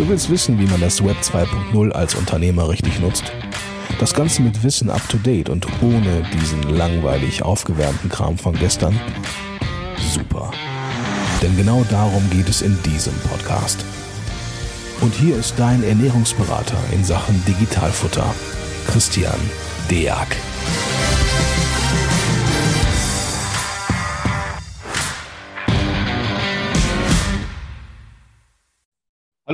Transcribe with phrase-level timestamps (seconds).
[0.00, 3.30] Du willst wissen, wie man das Web 2.0 als Unternehmer richtig nutzt?
[3.98, 8.98] Das Ganze mit Wissen up to date und ohne diesen langweilig aufgewärmten Kram von gestern?
[9.98, 10.52] Super.
[11.42, 13.84] Denn genau darum geht es in diesem Podcast.
[15.02, 18.34] Und hier ist dein Ernährungsberater in Sachen Digitalfutter,
[18.86, 19.38] Christian
[19.90, 20.38] Deak.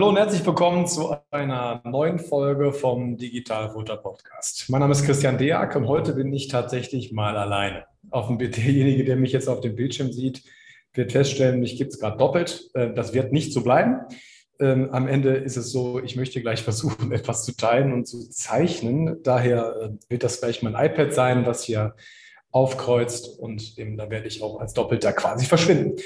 [0.06, 4.66] Hallo und herzlich willkommen zu einer neuen Folge vom Digitalfutter Podcast.
[4.69, 7.87] Mein Name ist Christian Deak und heute bin ich tatsächlich mal alleine.
[8.10, 10.45] Auf dem derjenige, der mich jetzt auf dem Bildschirm sieht,
[10.92, 12.70] wird feststellen, mich gibt es gerade doppelt.
[12.74, 13.98] Äh, das wird nicht so bleiben.
[14.60, 18.30] Ähm, am Ende ist es so, ich möchte gleich versuchen, etwas zu teilen und zu
[18.30, 19.24] zeichnen.
[19.24, 21.96] Daher äh, wird das gleich mein iPad sein, was hier
[22.52, 26.01] aufkreuzt und da werde ich auch als Doppelter quasi verschwinden.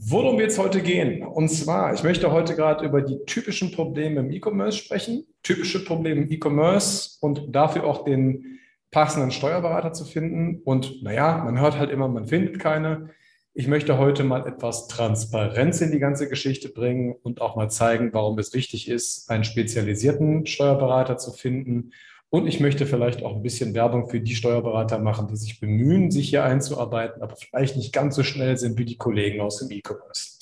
[0.00, 1.24] Worum wird es heute gehen?
[1.24, 6.22] Und zwar, ich möchte heute gerade über die typischen Probleme im E-Commerce sprechen, typische Probleme
[6.22, 8.60] im E-Commerce und dafür auch den
[8.92, 10.62] passenden Steuerberater zu finden.
[10.62, 13.10] Und naja, man hört halt immer, man findet keine.
[13.54, 18.12] Ich möchte heute mal etwas Transparenz in die ganze Geschichte bringen und auch mal zeigen,
[18.12, 21.90] warum es wichtig ist, einen spezialisierten Steuerberater zu finden
[22.30, 26.10] und ich möchte vielleicht auch ein bisschen Werbung für die Steuerberater machen, die sich bemühen,
[26.10, 29.70] sich hier einzuarbeiten, aber vielleicht nicht ganz so schnell sind wie die Kollegen aus dem
[29.70, 30.38] E-Commerce.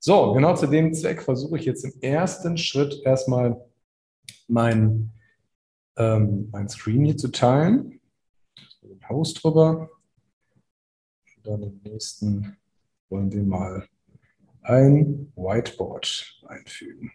[0.00, 3.56] So, genau zu dem Zweck versuche ich jetzt im ersten Schritt erstmal
[4.48, 5.12] mein,
[5.96, 8.00] ähm, mein Screen hier zu teilen.
[8.82, 9.88] Den Host drüber.
[11.36, 12.58] Und dann im nächsten
[13.08, 13.88] wollen wir mal
[14.60, 17.10] ein Whiteboard einfügen.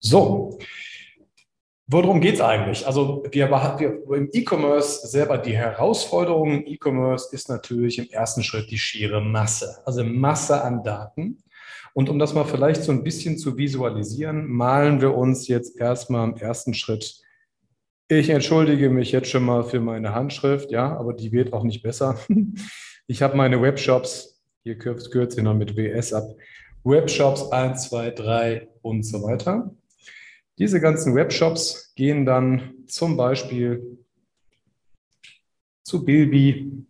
[0.00, 0.58] So,
[1.88, 2.86] Worum geht es eigentlich?
[2.86, 8.70] Also wir, wir im E-Commerce selber die Herausforderung im E-Commerce ist natürlich im ersten Schritt
[8.70, 11.42] die schiere Masse, also Masse an Daten.
[11.94, 16.28] Und um das mal vielleicht so ein bisschen zu visualisieren, malen wir uns jetzt erstmal
[16.28, 17.20] im ersten Schritt.
[18.08, 21.82] Ich entschuldige mich jetzt schon mal für meine Handschrift, ja, aber die wird auch nicht
[21.82, 22.18] besser.
[23.08, 26.24] Ich habe meine Webshops, hier kürzt sie noch mit WS ab,
[26.84, 29.74] Webshops 1, 2, 3 und so weiter.
[30.62, 33.98] Diese ganzen Webshops gehen dann zum Beispiel
[35.82, 36.86] zu Bilby,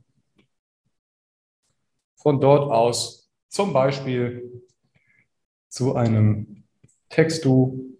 [2.16, 4.62] von dort aus zum Beispiel
[5.71, 6.65] zu einem
[7.09, 7.97] Textu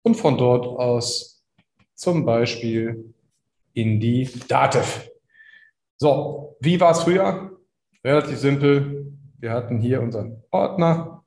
[0.00, 1.44] und von dort aus
[1.94, 3.12] zum Beispiel
[3.74, 5.06] in die Dativ.
[5.98, 7.60] So, wie war es früher?
[8.02, 9.18] Relativ simpel.
[9.38, 11.26] Wir hatten hier unseren Ordner,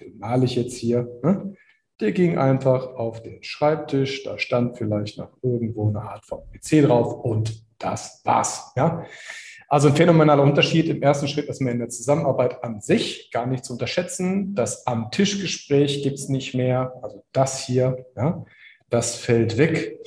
[0.00, 1.06] den male ich jetzt hier.
[1.22, 1.57] Ne?
[2.00, 6.86] Der ging einfach auf den Schreibtisch, da stand vielleicht noch irgendwo eine Art von PC
[6.86, 8.72] drauf und das war's.
[8.76, 9.04] Ja?
[9.68, 10.88] Also ein phänomenaler Unterschied.
[10.88, 14.54] Im ersten Schritt ist man in der Zusammenarbeit an sich gar nicht zu unterschätzen.
[14.54, 16.94] Das am Tischgespräch gibt es nicht mehr.
[17.02, 18.44] Also das hier, ja,
[18.88, 19.98] das fällt weg.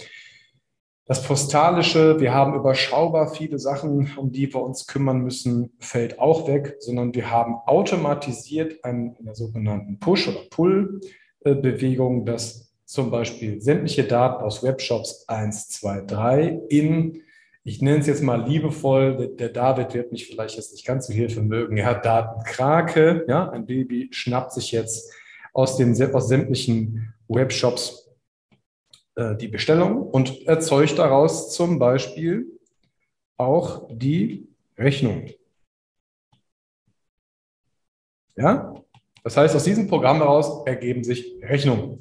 [1.06, 6.48] Das Postalische, wir haben überschaubar viele Sachen, um die wir uns kümmern müssen, fällt auch
[6.48, 11.02] weg, sondern wir haben automatisiert einen, einen sogenannten Push- oder Pull
[11.44, 17.22] Bewegung, dass zum Beispiel sämtliche Daten aus Webshops 1, 2, 3 in,
[17.64, 21.14] ich nenne es jetzt mal liebevoll, der, David wird mich vielleicht jetzt nicht ganz so
[21.14, 25.10] Hilfe mögen, er hat Datenkrake, ja, ein Baby schnappt sich jetzt
[25.54, 28.10] aus, den, aus sämtlichen Webshops
[29.16, 32.60] äh, die Bestellung und erzeugt daraus zum Beispiel
[33.38, 34.48] auch die
[34.78, 35.30] Rechnung.
[38.36, 38.81] Ja,
[39.24, 42.00] das heißt, aus diesem Programm heraus ergeben sich Rechnungen.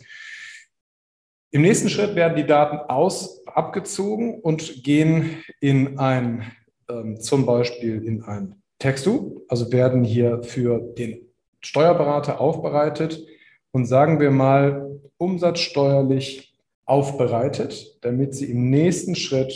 [1.50, 6.44] Im nächsten Schritt werden die Daten aus, abgezogen und gehen in ein,
[6.88, 11.20] ähm, zum Beispiel in ein Textu, also werden hier für den
[11.60, 13.26] Steuerberater aufbereitet
[13.72, 19.52] und sagen wir mal umsatzsteuerlich aufbereitet, damit sie im nächsten Schritt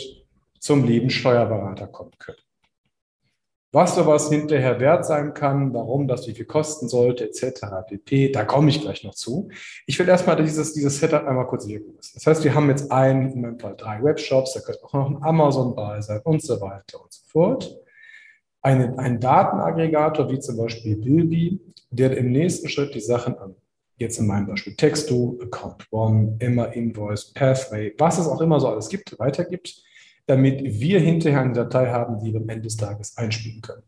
[0.59, 2.44] zum lieben Steuerberater kommen können
[3.75, 7.61] was sowas hinterher wert sein kann, warum das wie viel kosten sollte, etc.
[7.85, 8.31] pp.
[8.31, 9.49] Da komme ich gleich noch zu.
[9.85, 12.13] Ich will erstmal dieses, dieses Setup einmal kurz wirken lassen.
[12.13, 15.09] Das heißt, wir haben jetzt einen, in meinem Fall drei Webshops, da könnte auch noch
[15.09, 17.77] ein Amazon bei sein und so weiter und so fort.
[18.61, 23.55] Eine, ein Datenaggregator wie zum Beispiel Bilby, der im nächsten Schritt die Sachen an
[23.97, 28.69] jetzt in meinem Beispiel Texto, Account One, Emma Invoice, Pathway, was es auch immer so
[28.69, 29.83] alles gibt, weitergibt
[30.27, 33.83] damit wir hinterher eine Datei haben, die wir am Ende des Tages einspielen können.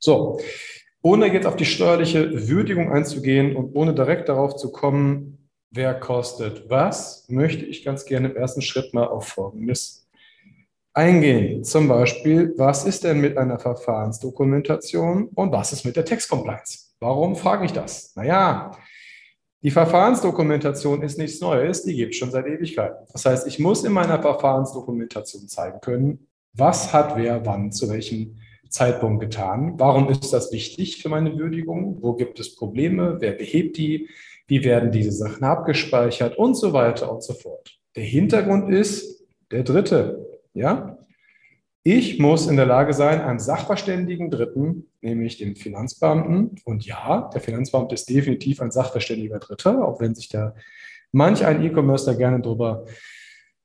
[0.00, 0.40] So,
[1.02, 6.68] ohne jetzt auf die steuerliche Würdigung einzugehen und ohne direkt darauf zu kommen, wer kostet
[6.68, 10.08] was, möchte ich ganz gerne im ersten Schritt mal auf Folgendes
[10.94, 11.62] eingehen.
[11.62, 16.94] Zum Beispiel, was ist denn mit einer Verfahrensdokumentation und was ist mit der Textcompliance?
[16.98, 18.16] Warum frage ich das?
[18.16, 18.72] Naja,
[19.62, 23.06] Die Verfahrensdokumentation ist nichts Neues, die gibt es schon seit Ewigkeiten.
[23.12, 28.38] Das heißt, ich muss in meiner Verfahrensdokumentation zeigen können, was hat wer wann zu welchem
[28.68, 33.76] Zeitpunkt getan, warum ist das wichtig für meine Würdigung, wo gibt es Probleme, wer behebt
[33.76, 34.08] die,
[34.46, 37.78] wie werden diese Sachen abgespeichert und so weiter und so fort.
[37.94, 40.95] Der Hintergrund ist der dritte, ja?
[41.88, 47.40] Ich muss in der Lage sein, einem Sachverständigen Dritten, nämlich dem Finanzbeamten, und ja, der
[47.40, 50.56] Finanzbeamte ist definitiv ein sachverständiger Dritter, auch wenn sich da
[51.12, 52.86] manch ein E-Commerce da gerne drüber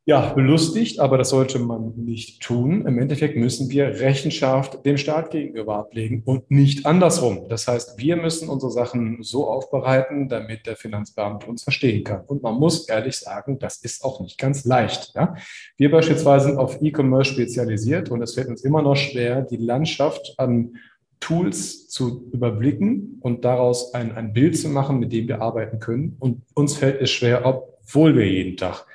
[0.06, 2.88] ja, belustigt, aber das sollte man nicht tun.
[2.88, 7.48] Im Endeffekt müssen wir Rechenschaft dem Staat gegenüber ablegen und nicht andersrum.
[7.50, 12.22] Das heißt, wir müssen unsere Sachen so aufbereiten, damit der Finanzbeamte uns verstehen kann.
[12.26, 15.14] Und man muss ehrlich sagen, das ist auch nicht ganz leicht.
[15.14, 15.36] Ja?
[15.78, 20.34] Wir beispielsweise sind auf E-Commerce spezialisiert und es fällt uns immer noch schwer, die Landschaft
[20.38, 20.78] an
[21.20, 26.16] Tools zu überblicken und daraus ein, ein Bild zu machen, mit dem wir arbeiten können.
[26.20, 28.88] Und uns fällt es schwer, obwohl wir jeden Tag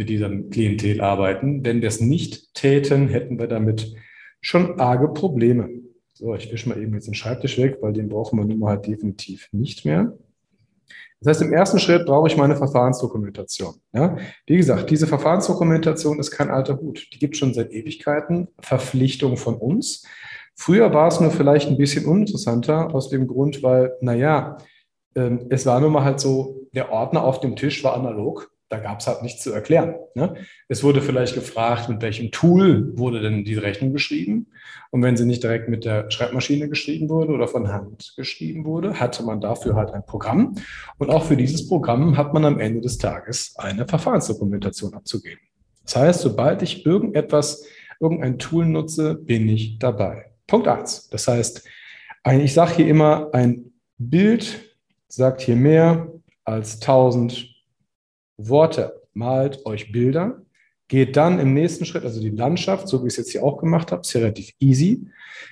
[0.00, 1.62] mit diesem Klientel arbeiten.
[1.62, 3.94] Wenn wir es nicht täten, hätten wir damit
[4.40, 5.68] schon arge Probleme.
[6.14, 8.78] So, ich wische mal eben jetzt den Schreibtisch weg, weil den brauchen wir nun mal
[8.78, 10.16] definitiv nicht mehr.
[11.20, 13.74] Das heißt, im ersten Schritt brauche ich meine Verfahrensdokumentation.
[13.92, 14.16] Ja?
[14.46, 17.06] Wie gesagt, diese Verfahrensdokumentation ist kein alter Hut.
[17.12, 18.48] Die gibt es schon seit Ewigkeiten.
[18.58, 20.06] Verpflichtung von uns.
[20.54, 24.56] Früher war es nur vielleicht ein bisschen uninteressanter aus dem Grund, weil, naja,
[25.14, 28.78] ähm, es war nun mal halt so, der Ordner auf dem Tisch war analog da
[28.78, 29.96] gab es halt nichts zu erklären.
[30.14, 30.34] Ne?
[30.68, 34.46] Es wurde vielleicht gefragt, mit welchem Tool wurde denn diese Rechnung geschrieben.
[34.92, 38.98] Und wenn sie nicht direkt mit der Schreibmaschine geschrieben wurde oder von Hand geschrieben wurde,
[38.98, 40.54] hatte man dafür halt ein Programm.
[40.98, 45.40] Und auch für dieses Programm hat man am Ende des Tages eine Verfahrensdokumentation abzugeben.
[45.82, 47.64] Das heißt, sobald ich irgendetwas,
[47.98, 50.32] irgendein Tool nutze, bin ich dabei.
[50.46, 51.08] Punkt eins.
[51.08, 51.68] Das heißt,
[52.32, 54.60] ich sage hier immer, ein Bild
[55.08, 56.12] sagt hier mehr
[56.44, 57.49] als 1000
[58.48, 60.42] Worte, malt euch Bilder,
[60.88, 63.58] geht dann im nächsten Schritt, also die Landschaft, so wie ich es jetzt hier auch
[63.58, 65.06] gemacht habe, ist ja relativ easy.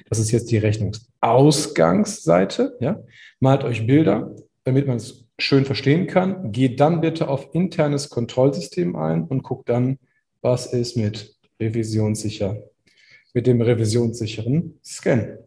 [0.08, 2.76] Das ist jetzt die Rechnungsausgangsseite.
[2.81, 3.00] Ja?
[3.38, 6.50] Malt euch Bilder, damit man es schön verstehen kann.
[6.50, 10.00] Geht dann bitte auf internes Kontrollsystem ein und guckt dann,
[10.40, 12.64] was ist mit revisionssicher,
[13.32, 15.38] mit dem revisionssicheren Scan.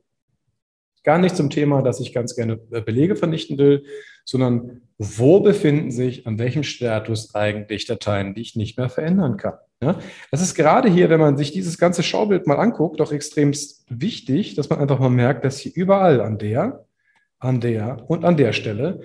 [1.04, 3.86] Gar nicht zum Thema, dass ich ganz gerne Belege vernichten will,
[4.24, 9.56] sondern wo befinden sich, an welchem Status eigentlich Dateien, die ich nicht mehr verändern kann.
[9.82, 10.00] Ja?
[10.30, 13.52] Das ist gerade hier, wenn man sich dieses ganze Schaubild mal anguckt, doch extrem
[13.90, 16.86] wichtig, dass man einfach mal merkt, dass hier überall an der,
[17.40, 19.02] an der und an der Stelle,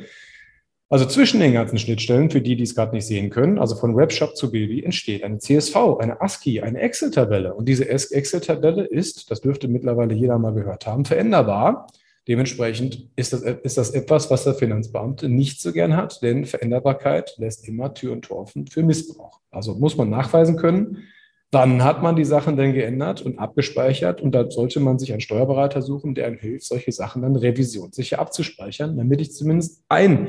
[0.88, 3.96] also zwischen den ganzen Schnittstellen, für die, die es gerade nicht sehen können, also von
[3.96, 7.54] Webshop zu Bilby, entsteht eine CSV, eine ASCII, eine Excel-Tabelle.
[7.54, 11.88] Und diese Excel-Tabelle ist, das dürfte mittlerweile jeder mal gehört haben, veränderbar.
[12.28, 17.34] Dementsprechend ist das, ist das etwas, was der Finanzbeamte nicht so gern hat, denn Veränderbarkeit
[17.38, 19.40] lässt immer Tür und Tor offen für Missbrauch.
[19.50, 21.04] Also muss man nachweisen können,
[21.50, 25.20] dann hat man die Sachen dann geändert und abgespeichert und da sollte man sich einen
[25.20, 30.28] Steuerberater suchen, der einem hilft, solche Sachen dann revisionssicher abzuspeichern, damit ich zumindest einen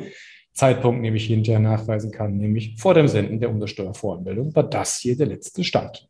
[0.57, 5.27] Zeitpunkt nämlich hinterher nachweisen kann, nämlich vor dem Senden der Umsatzsteuervoranmeldung war das hier der
[5.27, 6.09] letzte Stand.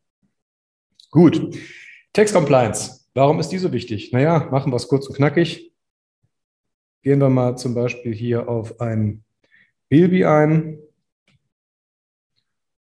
[1.12, 1.58] Gut.
[2.14, 3.10] Text Compliance.
[3.14, 4.14] Warum ist die so wichtig?
[4.14, 5.74] Naja, machen wir es kurz und knackig.
[7.04, 9.26] Gehen wir mal zum Beispiel hier auf ein
[9.90, 10.80] Bilby ein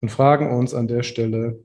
[0.00, 1.65] und fragen uns an der Stelle,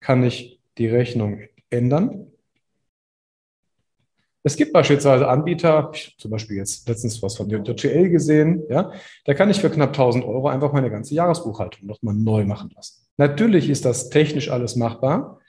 [0.00, 1.40] kann ich die Rechnung
[1.70, 2.29] ändern?
[4.42, 8.90] Es gibt beispielsweise Anbieter, zum Beispiel jetzt letztens was von JTL gesehen, ja,
[9.26, 13.06] da kann ich für knapp 1000 Euro einfach meine ganze Jahresbuchhaltung nochmal neu machen lassen.
[13.18, 15.40] Natürlich ist das technisch alles machbar,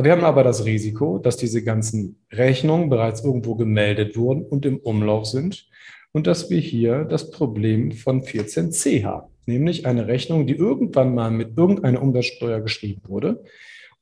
[0.00, 4.78] wir haben aber das Risiko, dass diese ganzen Rechnungen bereits irgendwo gemeldet wurden und im
[4.78, 5.66] Umlauf sind
[6.12, 11.32] und dass wir hier das Problem von 14c haben, nämlich eine Rechnung, die irgendwann mal
[11.32, 13.42] mit irgendeiner Umsatzsteuer geschrieben wurde.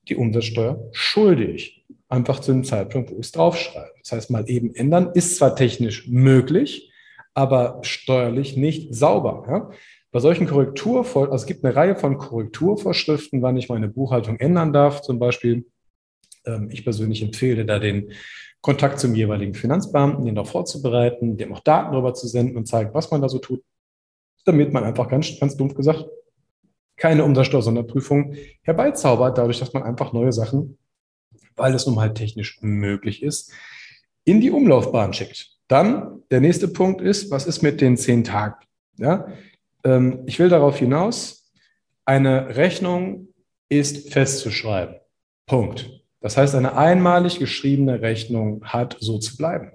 [0.09, 3.93] Die Umsatzsteuer schuldig, einfach zu dem Zeitpunkt, wo ich es draufschreibe.
[4.03, 6.93] Das heißt, mal eben ändern ist zwar technisch möglich,
[7.35, 9.45] aber steuerlich nicht sauber.
[9.49, 9.71] Ja?
[10.13, 14.73] Bei solchen Korrekturvorschriften, also es gibt eine Reihe von Korrekturvorschriften, wann ich meine Buchhaltung ändern
[14.73, 15.67] darf, zum Beispiel
[16.47, 18.13] ähm, ich persönlich empfehle da den
[18.61, 22.95] Kontakt zum jeweiligen Finanzbeamten, den auch vorzubereiten, dem auch Daten darüber zu senden und zeigen,
[22.95, 23.63] was man da so tut,
[24.45, 26.07] damit man einfach ganz, ganz dumpf gesagt
[26.97, 30.79] keine Umsatzsteuer-Sonderprüfung herbeizaubert, dadurch, dass man einfach neue Sachen,
[31.57, 33.53] weil es nun mal technisch möglich ist,
[34.25, 35.51] in die Umlaufbahn schickt.
[35.69, 38.57] Dann der nächste Punkt ist, was ist mit den zehn Tagen?
[38.99, 39.27] Ja,
[39.85, 41.51] ähm, ich will darauf hinaus,
[42.05, 43.29] eine Rechnung
[43.69, 44.97] ist festzuschreiben.
[45.47, 45.91] Punkt.
[46.21, 49.73] Das heißt, eine einmalig geschriebene Rechnung hat so zu bleiben.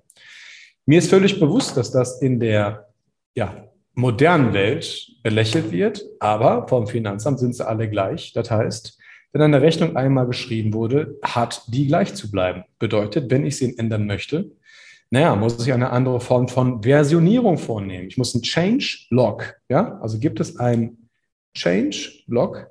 [0.86, 2.90] Mir ist völlig bewusst, dass das in der
[3.36, 8.34] ja, modernen Welt belächelt wird, aber vom Finanzamt sind sie alle gleich.
[8.34, 8.98] Das heißt,
[9.34, 12.64] wenn eine Rechnung einmal geschrieben wurde, hat die gleich zu bleiben.
[12.80, 14.52] Bedeutet, wenn ich sie ändern möchte,
[15.10, 18.08] naja, muss ich eine andere Form von Versionierung vornehmen.
[18.08, 20.98] Ich muss einen Change-Log, ja, also gibt es ein
[21.54, 22.71] Change-Log,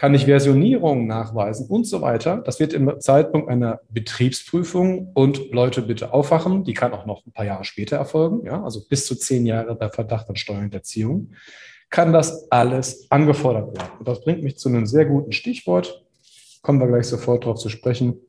[0.00, 2.38] kann ich Versionierung nachweisen und so weiter.
[2.38, 7.32] Das wird im Zeitpunkt einer Betriebsprüfung und Leute bitte aufwachen, die kann auch noch ein
[7.32, 11.32] paar Jahre später erfolgen, ja, also bis zu zehn Jahre bei Verdacht an Steuerhinterziehung,
[11.90, 13.90] kann das alles angefordert werden.
[13.98, 16.02] Und das bringt mich zu einem sehr guten Stichwort.
[16.62, 18.20] Kommen wir gleich sofort darauf zu sprechen.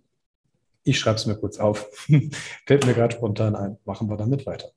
[0.83, 1.89] Ich schreibe es mir kurz auf.
[2.65, 3.77] Fällt mir gerade spontan ein.
[3.85, 4.69] Machen wir damit weiter.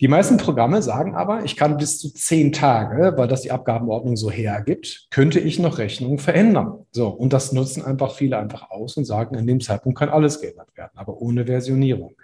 [0.00, 4.16] Die meisten Programme sagen aber, ich kann bis zu zehn Tage, weil das die Abgabenordnung
[4.16, 6.86] so hergibt, könnte ich noch Rechnungen verändern.
[6.90, 10.40] So, und das nutzen einfach viele einfach aus und sagen, in dem Zeitpunkt kann alles
[10.40, 12.16] geändert werden, aber ohne Versionierung.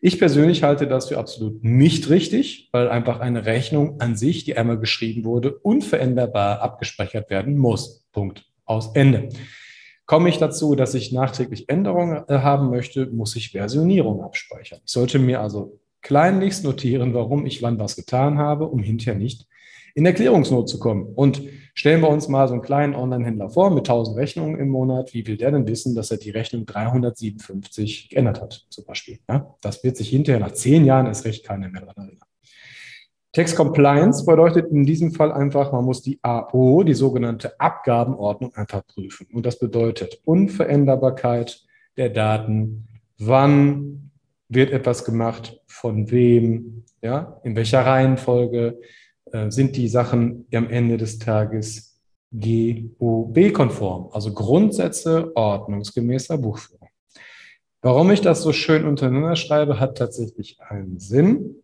[0.00, 4.56] Ich persönlich halte das für absolut nicht richtig, weil einfach eine Rechnung an sich, die
[4.56, 8.04] einmal geschrieben wurde, unveränderbar abgespeichert werden muss.
[8.12, 8.44] Punkt.
[8.64, 9.30] Aus Ende.
[10.08, 14.80] Komme ich dazu, dass ich nachträglich Änderungen äh, haben möchte, muss ich Versionierung abspeichern.
[14.82, 19.46] Ich sollte mir also kleinlichst notieren, warum ich wann was getan habe, um hinterher nicht
[19.94, 21.12] in Erklärungsnot zu kommen.
[21.14, 21.42] Und
[21.74, 25.12] stellen wir uns mal so einen kleinen Online-Händler vor mit 1000 Rechnungen im Monat.
[25.12, 29.18] Wie will der denn wissen, dass er die Rechnung 357 geändert hat, zum Beispiel?
[29.28, 32.27] Ja, das wird sich hinterher nach zehn Jahren erst recht keiner mehr daran erinnern.
[33.32, 38.86] Text Compliance bedeutet in diesem Fall einfach, man muss die AO, die sogenannte Abgabenordnung, einfach
[38.86, 39.26] prüfen.
[39.32, 41.62] Und das bedeutet Unveränderbarkeit
[41.96, 44.10] der Daten, wann
[44.48, 48.80] wird etwas gemacht, von wem, ja, in welcher Reihenfolge
[49.32, 52.00] äh, sind die Sachen am Ende des Tages
[52.32, 56.88] GOB-konform, also Grundsätze ordnungsgemäßer Buchführung.
[57.80, 61.62] Warum ich das so schön untereinander schreibe, hat tatsächlich einen Sinn.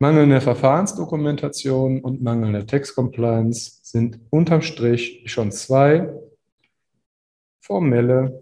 [0.00, 6.08] Mangelnde Verfahrensdokumentation und mangelnde Textcompliance sind unterm Strich schon zwei
[7.60, 8.40] formelle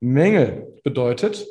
[0.00, 0.80] Mängel.
[0.82, 1.46] Bedeutet,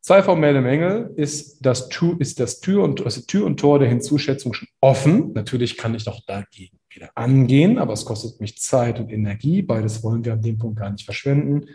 [0.00, 1.88] zwei formelle Mängel ist das,
[2.20, 5.32] ist das Tür, und, also Tür und Tor der Hinzuschätzung schon offen.
[5.32, 9.62] Natürlich kann ich doch dagegen wieder angehen, aber es kostet mich Zeit und Energie.
[9.62, 11.66] Beides wollen wir an dem Punkt gar nicht verschwenden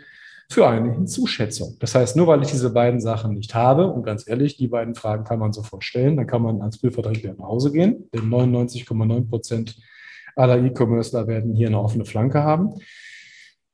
[0.52, 1.76] für eine Hinzuschätzung.
[1.80, 4.94] Das heißt, nur weil ich diese beiden Sachen nicht habe, und ganz ehrlich, die beiden
[4.94, 8.08] Fragen kann man sofort stellen, dann kann man als Prüfer direkt wieder nach Hause gehen,
[8.12, 9.76] denn 99,9 Prozent
[10.36, 12.74] aller E-Commercer werden hier eine offene Flanke haben.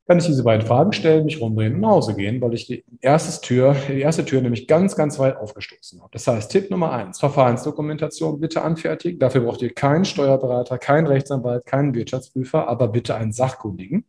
[0.06, 2.82] Kann ich diese beiden Fragen stellen, mich rumdrehen und nach Hause gehen, weil ich die
[3.02, 6.10] erste Tür, die erste Tür nämlich ganz, ganz weit aufgestoßen habe.
[6.12, 9.18] Das heißt, Tipp Nummer eins, Verfahrensdokumentation bitte anfertigen.
[9.18, 14.06] Dafür braucht ihr keinen Steuerberater, keinen Rechtsanwalt, keinen Wirtschaftsprüfer, aber bitte einen Sachkundigen.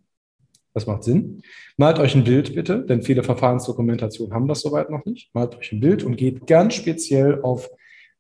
[0.74, 1.42] Das macht Sinn.
[1.78, 5.34] Malt euch ein Bild bitte, denn viele Verfahrensdokumentationen haben das soweit noch nicht.
[5.34, 7.70] Malt euch ein Bild und geht ganz speziell auf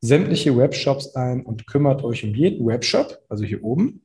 [0.01, 4.01] sämtliche Webshops ein und kümmert euch um jeden Webshop, also hier oben.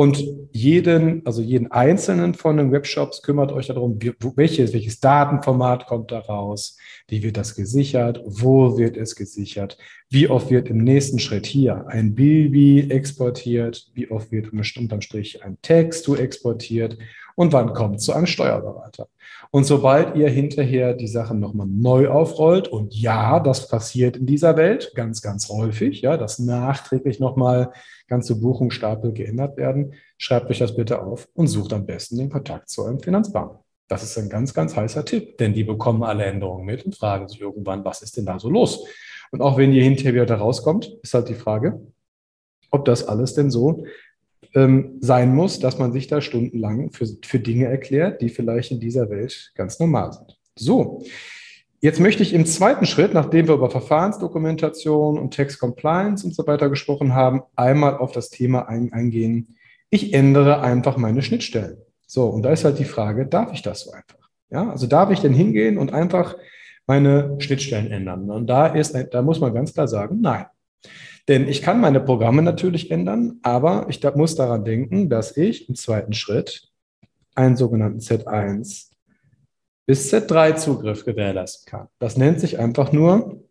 [0.00, 3.98] Und jeden, also jeden einzelnen von den Webshops kümmert euch darum,
[4.36, 9.76] welches, welches Datenformat kommt da raus, wie wird das gesichert, wo wird es gesichert,
[10.10, 15.44] wie oft wird im nächsten Schritt hier ein Bilby exportiert, wie oft wird unterm Strich
[15.44, 16.96] ein Text exportiert
[17.36, 19.08] und wann kommt zu einem Steuerberater.
[19.50, 24.56] Und sobald ihr hinterher die Sachen nochmal neu aufrollt, und ja, das passiert in dieser
[24.56, 27.70] Welt ganz, ganz häufig, ja, dass nachträglich nochmal
[28.08, 32.70] ganze Buchungsstapel geändert werden, schreibt euch das bitte auf und sucht am besten den Kontakt
[32.70, 33.58] zu eurem Finanzbank.
[33.88, 37.28] Das ist ein ganz, ganz heißer Tipp, denn die bekommen alle Änderungen mit und fragen
[37.28, 38.84] sich irgendwann, was ist denn da so los?
[39.30, 41.80] Und auch wenn ihr hinterher wieder rauskommt, ist halt die Frage,
[42.70, 43.84] ob das alles denn so
[44.54, 48.80] ähm, sein muss, dass man sich da stundenlang für, für Dinge erklärt, die vielleicht in
[48.80, 50.38] dieser Welt ganz normal sind.
[50.56, 51.04] So,
[51.80, 56.46] jetzt möchte ich im zweiten Schritt, nachdem wir über Verfahrensdokumentation und Text Compliance und so
[56.46, 59.56] weiter gesprochen haben, einmal auf das Thema ein, eingehen.
[59.90, 61.78] Ich ändere einfach meine Schnittstellen.
[62.06, 64.30] So, und da ist halt die Frage, darf ich das so einfach?
[64.50, 66.36] Ja, also darf ich denn hingehen und einfach
[66.88, 68.28] meine Schnittstellen ändern?
[68.30, 70.46] Und da ist, da muss man ganz klar sagen, nein.
[71.28, 75.74] Denn ich kann meine Programme natürlich ändern, aber ich muss daran denken, dass ich im
[75.74, 76.72] zweiten Schritt
[77.34, 78.88] einen sogenannten Z1
[79.86, 81.88] bis Z3 Zugriff gewährleisten kann.
[81.98, 83.44] Das nennt sich einfach nur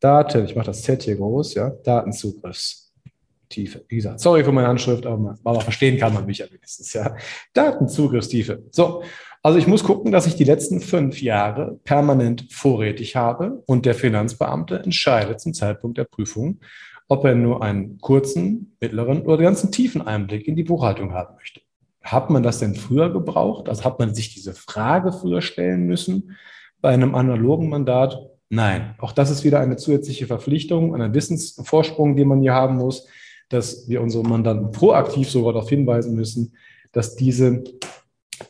[0.00, 3.86] Daten, ich mache das Z hier groß, ja, Datenzugriffstiefe.
[3.88, 7.16] Wie gesagt, sorry für meine Handschrift, aber, aber verstehen kann man mich ja wenigstens, ja.
[7.54, 8.64] Datenzugriffstiefe.
[8.70, 9.02] So,
[9.44, 13.94] also ich muss gucken, dass ich die letzten fünf Jahre permanent vorrätig habe und der
[13.94, 16.60] Finanzbeamte entscheidet zum Zeitpunkt der Prüfung,
[17.08, 21.60] ob er nur einen kurzen, mittleren oder ganzen tiefen Einblick in die Buchhaltung haben möchte.
[22.02, 23.68] Hat man das denn früher gebraucht?
[23.68, 26.34] Also hat man sich diese Frage früher stellen müssen
[26.80, 28.18] bei einem analogen Mandat?
[28.48, 33.06] Nein, auch das ist wieder eine zusätzliche Verpflichtung, einen Wissensvorsprung, den man hier haben muss,
[33.50, 36.54] dass wir unsere Mandanten proaktiv sogar darauf hinweisen müssen,
[36.92, 37.62] dass diese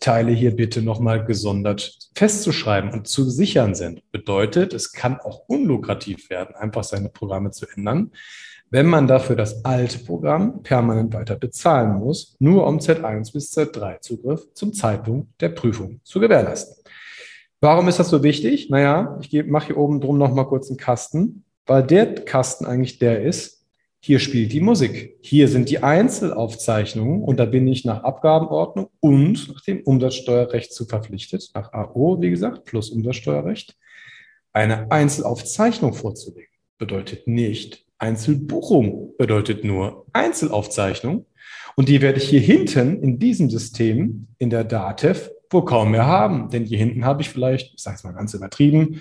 [0.00, 4.02] Teile hier bitte nochmal gesondert festzuschreiben und zu sichern sind.
[4.12, 8.12] Bedeutet, es kann auch unlukrativ werden, einfach seine Programme zu ändern,
[8.70, 14.00] wenn man dafür das alte Programm permanent weiter bezahlen muss, nur um Z1 bis Z3
[14.00, 16.82] Zugriff zum Zeitpunkt der Prüfung zu gewährleisten.
[17.60, 18.70] Warum ist das so wichtig?
[18.70, 23.22] Naja, ich mache hier oben drum nochmal kurz einen Kasten, weil der Kasten eigentlich der
[23.22, 23.53] ist,
[24.04, 25.16] hier spielt die Musik.
[25.22, 30.84] Hier sind die Einzelaufzeichnungen und da bin ich nach Abgabenordnung und nach dem Umsatzsteuerrecht zu
[30.84, 33.78] verpflichtet, nach AO, wie gesagt, plus Umsatzsteuerrecht,
[34.52, 36.52] eine Einzelaufzeichnung vorzulegen.
[36.76, 41.24] Bedeutet nicht Einzelbuchung, bedeutet nur Einzelaufzeichnung.
[41.74, 46.04] Und die werde ich hier hinten in diesem System in der DATEV wohl kaum mehr
[46.04, 46.50] haben.
[46.50, 49.00] Denn hier hinten habe ich vielleicht, ich sage es mal ganz übertrieben,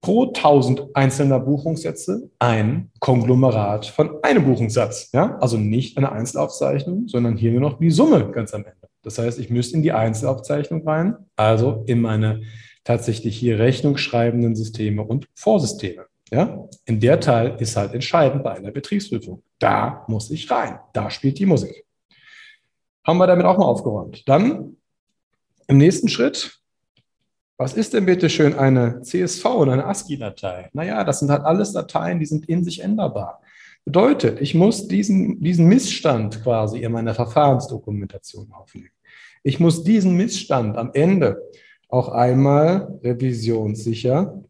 [0.00, 5.10] pro 1000 einzelner Buchungssätze ein Konglomerat von einem Buchungssatz.
[5.12, 5.36] Ja?
[5.38, 8.88] Also nicht eine Einzelaufzeichnung, sondern hier nur noch die Summe ganz am Ende.
[9.02, 12.42] Das heißt, ich müsste in die Einzelaufzeichnung rein, also in meine
[12.84, 16.06] tatsächlich hier rechnungsschreibenden Systeme und Vorsysteme.
[16.30, 16.68] Ja?
[16.84, 19.42] In der Teil ist halt entscheidend bei einer Betriebsprüfung.
[19.58, 20.78] Da muss ich rein.
[20.92, 21.84] Da spielt die Musik.
[23.04, 24.28] Haben wir damit auch mal aufgeräumt.
[24.28, 24.76] Dann
[25.66, 26.60] im nächsten Schritt
[27.58, 30.70] was ist denn bitte schön eine CSV und eine ASCII-Datei?
[30.72, 33.42] Naja, das sind halt alles Dateien, die sind in sich änderbar.
[33.84, 38.90] Bedeutet, ich muss diesen, diesen Missstand quasi in meiner Verfahrensdokumentation aufnehmen.
[39.42, 41.42] Ich muss diesen Missstand am Ende
[41.88, 44.40] auch einmal revisionssicher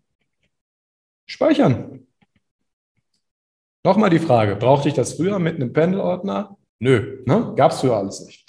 [1.25, 2.07] speichern.
[3.85, 6.59] Nochmal die Frage, brauchte ich das früher mit einem Panel-Ordner?
[6.79, 7.55] Nö, ne?
[7.57, 8.48] gab es früher alles nicht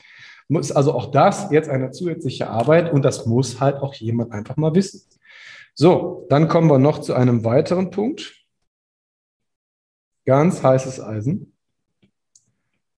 [0.50, 4.58] muss also auch das jetzt eine zusätzliche Arbeit und das muss halt auch jemand einfach
[4.58, 5.03] mal wissen.
[5.75, 8.36] So, dann kommen wir noch zu einem weiteren Punkt.
[10.25, 11.55] Ganz heißes Eisen.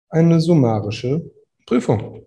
[0.09, 1.29] Eine summarische
[1.65, 2.25] Prüfung.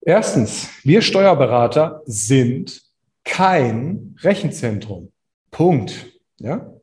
[0.00, 2.82] Erstens, wir Steuerberater sind
[3.24, 5.10] kein Rechenzentrum.
[5.50, 6.12] Punkt.
[6.38, 6.73] Ja?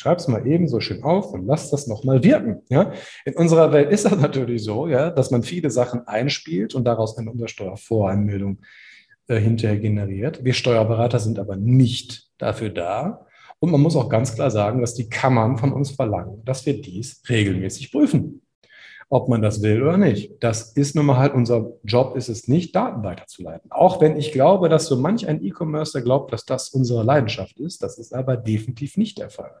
[0.00, 2.62] Ich schreibe es mal eben so schön auf und lasse das nochmal wirken.
[2.70, 2.90] Ja?
[3.26, 7.18] In unserer Welt ist das natürlich so, ja, dass man viele Sachen einspielt und daraus
[7.18, 8.62] eine Umsatzsteuervoreinmeldung
[9.28, 10.42] äh, hinterher generiert.
[10.42, 13.26] Wir Steuerberater sind aber nicht dafür da.
[13.58, 16.80] Und man muss auch ganz klar sagen, dass die Kammern von uns verlangen, dass wir
[16.80, 18.40] dies regelmäßig prüfen
[19.10, 20.32] ob man das will oder nicht.
[20.40, 23.70] Das ist nun mal halt unser Job, ist es nicht, Daten weiterzuleiten.
[23.72, 27.82] Auch wenn ich glaube, dass so manch ein E-Commercer glaubt, dass das unsere Leidenschaft ist.
[27.82, 29.52] Das ist aber definitiv nicht der Fall.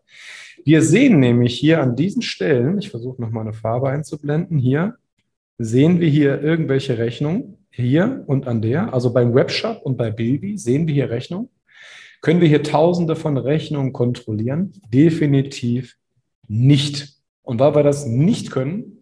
[0.64, 4.94] Wir sehen nämlich hier an diesen Stellen, ich versuche nochmal eine Farbe einzublenden, hier
[5.58, 10.58] sehen wir hier irgendwelche Rechnungen, hier und an der, also beim Webshop und bei Bilby
[10.58, 11.48] sehen wir hier Rechnungen.
[12.20, 14.72] Können wir hier tausende von Rechnungen kontrollieren?
[14.92, 15.96] Definitiv
[16.46, 17.14] nicht.
[17.42, 18.99] Und weil wir das nicht können,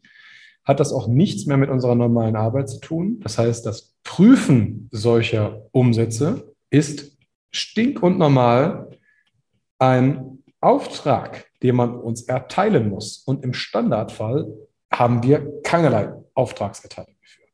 [0.68, 3.20] hat das auch nichts mehr mit unserer normalen Arbeit zu tun.
[3.20, 7.16] Das heißt, das Prüfen solcher Umsätze ist
[7.50, 8.90] stink und normal
[9.78, 13.22] ein Auftrag, den man uns erteilen muss.
[13.24, 14.52] Und im Standardfall
[14.92, 17.46] haben wir keinerlei Auftragserteilung dafür.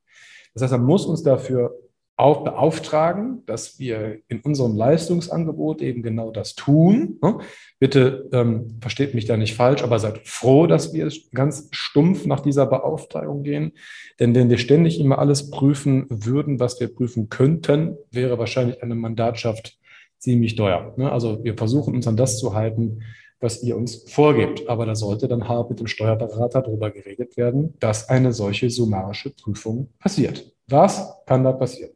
[0.55, 1.73] Das heißt, man muss uns dafür
[2.17, 7.19] auch beauftragen, dass wir in unserem Leistungsangebot eben genau das tun.
[7.21, 7.39] Ne?
[7.81, 12.41] Bitte ähm, versteht mich da nicht falsch, aber seid froh, dass wir ganz stumpf nach
[12.41, 13.73] dieser Beauftragung gehen.
[14.21, 18.95] Denn wenn wir ständig immer alles prüfen würden, was wir prüfen könnten, wäre wahrscheinlich eine
[18.95, 19.79] Mandatschaft
[20.19, 20.95] ziemlich teuer.
[20.97, 21.11] Ne?
[21.11, 23.03] Also wir versuchen uns an das zu halten,
[23.41, 24.69] was ihr uns vorgebt.
[24.69, 29.31] Aber da sollte dann hart mit dem Steuerberater darüber geredet werden, dass eine solche summarische
[29.31, 30.53] Prüfung passiert.
[30.69, 31.94] Was kann da passieren?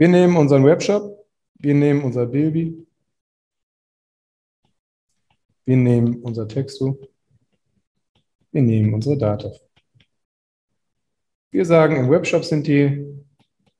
[0.00, 1.26] Wir nehmen unseren Webshop,
[1.58, 2.86] wir nehmen unser Bilby,
[5.64, 7.00] wir nehmen unser Texto,
[8.52, 9.50] wir nehmen unsere Daten.
[11.50, 13.06] Wir sagen, im Webshop sind die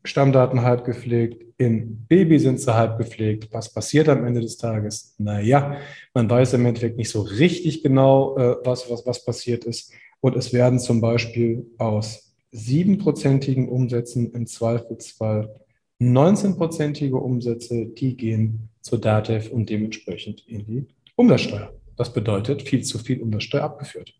[0.02, 3.52] Stammdaten halb gepflegt, in Baby sind sie halb gepflegt.
[3.52, 5.14] Was passiert am Ende des Tages?
[5.18, 5.78] Naja,
[6.14, 9.92] man weiß im Endeffekt nicht so richtig genau, äh, was, was, was passiert ist.
[10.18, 15.54] Und es werden zum Beispiel aus siebenprozentigen Umsätzen im Zweifelsfall
[16.00, 21.72] 19-prozentige Umsätze, die gehen zur DATEV und dementsprechend in die Umsatzsteuer.
[21.96, 24.14] Das bedeutet viel zu viel Umsatzsteuer abgeführt.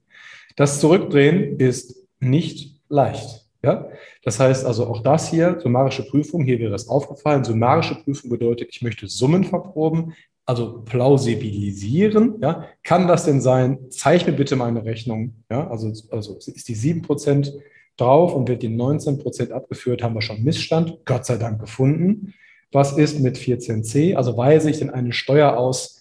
[0.57, 3.47] Das Zurückdrehen ist nicht leicht.
[3.63, 3.89] Ja?
[4.25, 7.45] Das heißt also auch das hier, summarische Prüfung, hier wäre es aufgefallen.
[7.45, 10.15] Summarische Prüfung bedeutet, ich möchte Summen verproben,
[10.45, 12.41] also plausibilisieren.
[12.43, 12.67] Ja?
[12.83, 13.91] Kann das denn sein?
[13.91, 15.45] Zeichne bitte meine Rechnung.
[15.51, 15.69] Ja?
[15.69, 17.53] Also, also ist die 7%
[17.99, 22.35] drauf und wird die 19 Prozent abgeführt, haben wir schon Missstand, Gott sei Dank gefunden.
[22.73, 24.15] Was ist mit 14c?
[24.15, 26.01] Also weise ich denn eine Steuer aus,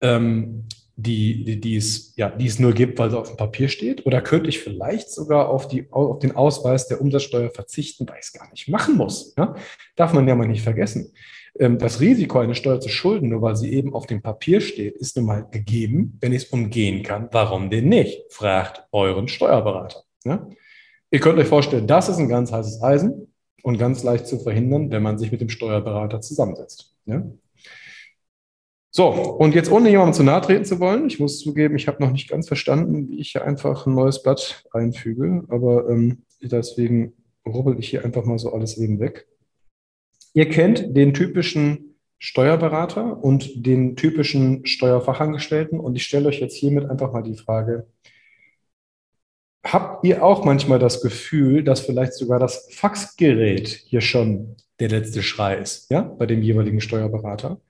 [0.00, 3.68] ähm, die, die, die, es, ja, die es nur gibt, weil sie auf dem Papier
[3.68, 4.06] steht?
[4.06, 8.26] Oder könnte ich vielleicht sogar auf, die, auf den Ausweis der Umsatzsteuer verzichten, weil ich
[8.26, 9.34] es gar nicht machen muss?
[9.38, 9.54] Ja?
[9.96, 11.12] Darf man ja mal nicht vergessen.
[11.58, 14.96] Ähm, das Risiko, eine Steuer zu schulden, nur weil sie eben auf dem Papier steht,
[14.96, 16.18] ist nun mal gegeben.
[16.20, 18.20] Wenn ich es umgehen kann, warum denn nicht?
[18.30, 20.02] Fragt euren Steuerberater.
[20.24, 20.46] Ja?
[21.10, 24.90] Ihr könnt euch vorstellen, das ist ein ganz heißes Eisen und ganz leicht zu verhindern,
[24.90, 26.94] wenn man sich mit dem Steuerberater zusammensetzt.
[27.04, 27.24] Ja?
[28.92, 32.02] So, und jetzt ohne jemandem zu nahe treten zu wollen, ich muss zugeben, ich habe
[32.02, 37.12] noch nicht ganz verstanden, wie ich hier einfach ein neues Blatt einfüge, aber ähm, deswegen
[37.46, 39.28] rubbel ich hier einfach mal so alles eben weg.
[40.32, 46.84] Ihr kennt den typischen Steuerberater und den typischen Steuerfachangestellten und ich stelle euch jetzt hiermit
[46.90, 47.86] einfach mal die Frage,
[49.64, 55.22] habt ihr auch manchmal das Gefühl, dass vielleicht sogar das Faxgerät hier schon der letzte
[55.22, 57.60] Schrei ist, ja, bei dem jeweiligen Steuerberater?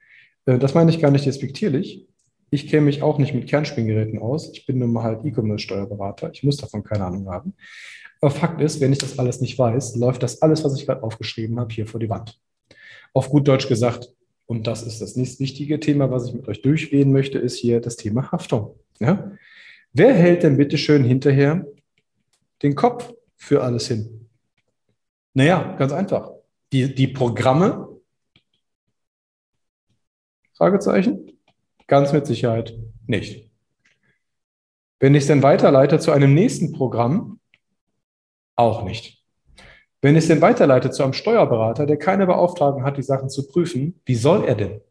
[0.46, 2.06] Äh, das meine ich gar nicht despektierlich.
[2.50, 4.50] Ich kenne mich auch nicht mit Kernspingeräten aus.
[4.52, 6.30] Ich bin nun mal halt E-Commerce-Steuerberater.
[6.32, 7.54] Ich muss davon keine Ahnung haben.
[8.20, 11.02] Aber Fakt ist, wenn ich das alles nicht weiß, läuft das alles, was ich gerade
[11.02, 12.38] aufgeschrieben habe, hier vor die Wand.
[13.14, 14.12] Auf gut Deutsch gesagt,
[14.46, 17.80] und das ist das nächste wichtige Thema, was ich mit euch durchgehen möchte, ist hier
[17.80, 18.74] das Thema Haftung.
[18.98, 19.32] Ja?
[19.92, 21.64] Wer hält denn bitte schön hinterher
[22.62, 24.28] den Kopf für alles hin?
[25.34, 26.30] Naja, ganz einfach.
[26.72, 27.88] Die, die Programme,
[30.60, 31.32] Fragezeichen?
[31.86, 32.74] Ganz mit Sicherheit
[33.06, 33.50] nicht.
[34.98, 37.40] Wenn ich es dann weiterleite zu einem nächsten Programm,
[38.56, 39.24] auch nicht.
[40.02, 43.48] Wenn ich es dann weiterleite zu einem Steuerberater, der keine Beauftragung hat, die Sachen zu
[43.48, 44.82] prüfen, wie soll er denn?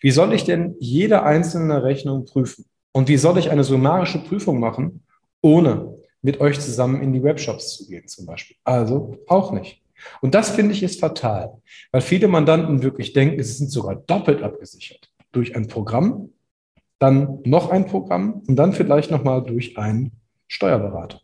[0.00, 2.64] Wie soll ich denn jede einzelne Rechnung prüfen?
[2.92, 5.04] Und wie soll ich eine summarische Prüfung machen,
[5.42, 8.56] ohne mit euch zusammen in die Webshops zu gehen zum Beispiel?
[8.64, 9.82] Also auch nicht.
[10.20, 11.60] Und das finde ich ist fatal,
[11.92, 15.10] weil viele Mandanten wirklich denken, sie sind sogar doppelt abgesichert.
[15.32, 16.30] Durch ein Programm,
[16.98, 20.12] dann noch ein Programm und dann vielleicht nochmal durch einen
[20.48, 21.20] Steuerberater.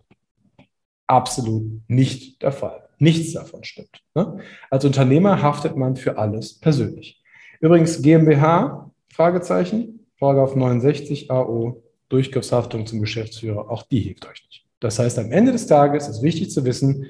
[1.06, 2.88] Absolut nicht der Fall.
[2.98, 4.02] Nichts davon stimmt.
[4.14, 4.38] Ne?
[4.68, 7.22] Als Unternehmer haftet man für alles persönlich.
[7.60, 14.59] Übrigens GmbH, Fragezeichen, Paragraph 69 AO, Durchgriffshaftung zum Geschäftsführer, auch die hilft euch nicht.
[14.80, 17.06] Das heißt, am Ende des Tages ist wichtig zu wissen,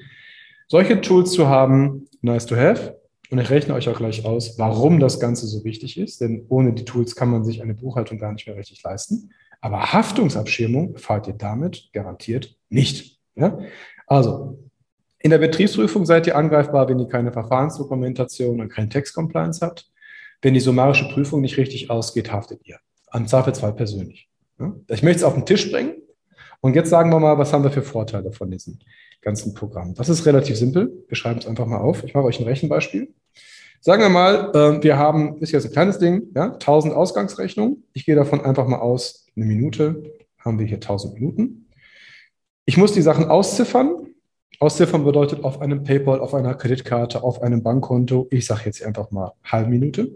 [0.67, 2.99] solche Tools zu haben, nice to have.
[3.29, 6.19] Und ich rechne euch auch gleich aus, warum das Ganze so wichtig ist.
[6.19, 9.31] Denn ohne die Tools kann man sich eine Buchhaltung gar nicht mehr richtig leisten.
[9.61, 13.19] Aber Haftungsabschirmung erfahrt ihr damit garantiert nicht.
[13.35, 13.59] Ja?
[14.07, 14.59] Also,
[15.19, 19.89] in der Betriebsprüfung seid ihr angreifbar, wenn ihr keine Verfahrensdokumentation und kein Textcompliance habt.
[20.41, 22.79] Wenn die summarische Prüfung nicht richtig ausgeht, haftet ihr.
[23.07, 24.29] Am Zweifelsfall persönlich.
[24.59, 24.73] Ja?
[24.87, 26.00] Ich möchte es auf den Tisch bringen.
[26.61, 28.79] Und jetzt sagen wir mal, was haben wir für Vorteile von diesen
[29.21, 29.93] ganzen Programm.
[29.93, 31.05] Das ist relativ simpel.
[31.07, 32.03] Wir schreiben es einfach mal auf.
[32.03, 33.13] Ich mache euch ein Rechenbeispiel.
[33.79, 37.83] Sagen wir mal, äh, wir haben, ist jetzt ein kleines Ding, ja, 1000 Ausgangsrechnungen.
[37.93, 40.03] Ich gehe davon einfach mal aus, eine Minute
[40.37, 41.67] haben wir hier 1000 Minuten.
[42.65, 44.07] Ich muss die Sachen ausziffern.
[44.59, 48.27] Ausziffern bedeutet auf einem PayPal, auf einer Kreditkarte, auf einem Bankkonto.
[48.29, 50.11] Ich sage jetzt einfach mal halbe Minute.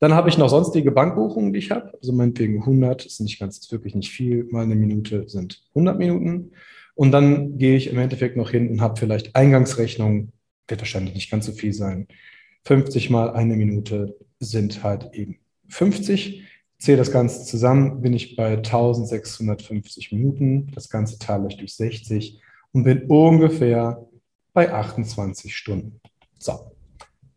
[0.00, 1.92] Dann habe ich noch sonstige Bankbuchungen, die ich habe.
[2.00, 4.44] Also meinetwegen 100, ist nicht ganz, ist wirklich nicht viel.
[4.50, 6.52] Mal eine Minute sind 100 Minuten.
[6.94, 10.32] Und dann gehe ich im Endeffekt noch hin und habe vielleicht Eingangsrechnung,
[10.68, 12.06] wird wahrscheinlich nicht ganz so viel sein.
[12.64, 16.44] 50 mal eine Minute sind halt eben 50.
[16.78, 20.70] Zähle das Ganze zusammen, bin ich bei 1650 Minuten.
[20.74, 22.40] Das Ganze teile ich durch 60
[22.72, 24.06] und bin ungefähr
[24.52, 26.00] bei 28 Stunden.
[26.38, 26.72] So,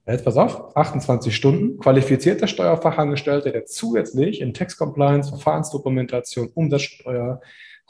[0.07, 7.41] jetzt pass auf, 28 Stunden, qualifizierter Steuerfachangestellter, der zusätzlich in Tax Compliance, Verfahrensdokumentation, Umsatzsteuer,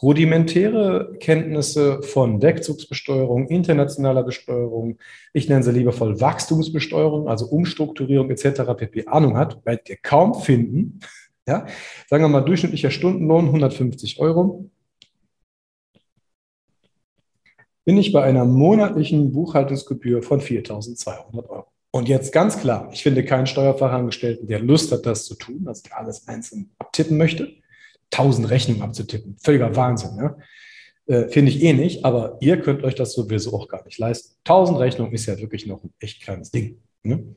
[0.01, 4.97] rudimentäre Kenntnisse von Wegzugsbesteuerung, internationaler Besteuerung,
[5.31, 8.73] ich nenne sie liebevoll Wachstumsbesteuerung, also Umstrukturierung etc.
[8.75, 9.07] pp.
[9.07, 10.99] Ahnung hat, werdet ihr kaum finden.
[11.47, 11.67] Ja?
[12.09, 14.69] Sagen wir mal, durchschnittlicher Stundenlohn 150 Euro.
[17.83, 21.70] Bin ich bei einer monatlichen Buchhaltungsgebühr von 4.200 Euro.
[21.91, 25.83] Und jetzt ganz klar, ich finde keinen Steuerfachangestellten, der Lust hat, das zu tun, also
[25.83, 27.61] der alles einzeln abtippen möchte
[28.11, 29.37] tausend Rechnungen abzutippen.
[29.39, 30.17] Völliger Wahnsinn.
[30.17, 30.37] Ja?
[31.07, 34.35] Äh, Finde ich eh nicht, aber ihr könnt euch das sowieso auch gar nicht leisten.
[34.43, 36.77] Tausend Rechnungen ist ja wirklich noch ein echt kleines Ding.
[37.03, 37.35] Ne?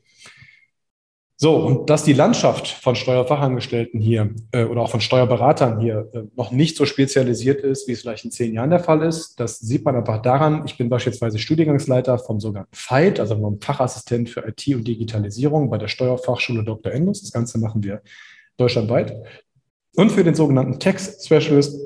[1.37, 6.23] So, und dass die Landschaft von Steuerfachangestellten hier äh, oder auch von Steuerberatern hier äh,
[6.37, 9.59] noch nicht so spezialisiert ist, wie es vielleicht in zehn Jahren der Fall ist, das
[9.59, 10.63] sieht man einfach daran.
[10.65, 15.77] Ich bin beispielsweise Studiengangsleiter vom sogenannten FIGHT, also vom Fachassistent für IT und Digitalisierung bei
[15.77, 16.93] der Steuerfachschule Dr.
[16.93, 17.21] Endus.
[17.21, 18.01] Das Ganze machen wir
[18.55, 19.13] deutschlandweit
[19.97, 21.77] und für den sogenannten Tax Specialist.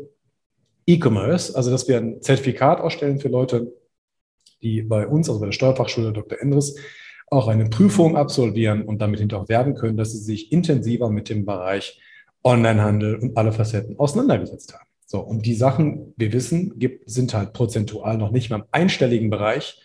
[0.86, 3.72] E-Commerce, also dass wir ein Zertifikat ausstellen für Leute,
[4.64, 6.40] die bei uns, also bei der Steuerfachschule Dr.
[6.42, 6.76] Endres,
[7.32, 11.30] auch eine Prüfung absolvieren und damit hinterher auch werden können, dass sie sich intensiver mit
[11.30, 12.02] dem Bereich
[12.44, 14.86] Onlinehandel und alle Facetten auseinandergesetzt haben.
[15.06, 19.30] So, und die Sachen, wir wissen, gibt, sind halt prozentual noch nicht mal im einstelligen
[19.30, 19.82] Bereich.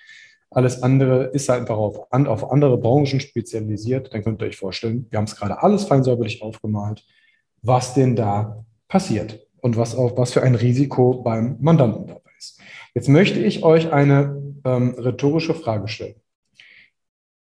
[0.50, 4.12] Alles andere ist halt einfach auf, auf andere Branchen spezialisiert.
[4.12, 7.04] Dann könnt ihr euch vorstellen, wir haben es gerade alles fein säuberlich aufgemalt,
[7.62, 12.60] was denn da passiert und was, auch, was für ein Risiko beim Mandanten dabei ist.
[12.94, 16.16] Jetzt möchte ich euch eine ähm, rhetorische Frage stellen.